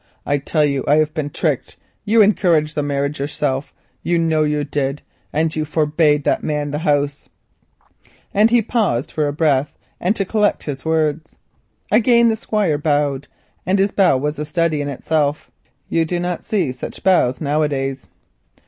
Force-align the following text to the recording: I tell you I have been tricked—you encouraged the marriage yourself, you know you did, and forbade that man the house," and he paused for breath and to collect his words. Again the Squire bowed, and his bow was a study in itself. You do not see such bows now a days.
I 0.25 0.39
tell 0.39 0.65
you 0.65 0.83
I 0.87 0.95
have 0.95 1.13
been 1.13 1.29
tricked—you 1.29 2.23
encouraged 2.23 2.73
the 2.73 2.81
marriage 2.81 3.19
yourself, 3.19 3.71
you 4.01 4.17
know 4.17 4.41
you 4.41 4.63
did, 4.63 5.03
and 5.31 5.53
forbade 5.67 6.23
that 6.23 6.41
man 6.43 6.71
the 6.71 6.79
house," 6.79 7.29
and 8.33 8.49
he 8.49 8.63
paused 8.63 9.11
for 9.11 9.31
breath 9.31 9.77
and 9.99 10.15
to 10.15 10.25
collect 10.25 10.63
his 10.63 10.83
words. 10.83 11.35
Again 11.91 12.29
the 12.29 12.35
Squire 12.35 12.79
bowed, 12.79 13.27
and 13.63 13.77
his 13.77 13.91
bow 13.91 14.17
was 14.17 14.39
a 14.39 14.43
study 14.45 14.81
in 14.81 14.89
itself. 14.89 15.51
You 15.87 16.03
do 16.03 16.19
not 16.19 16.45
see 16.45 16.71
such 16.71 17.03
bows 17.03 17.39
now 17.39 17.61
a 17.61 17.69
days. 17.69 18.07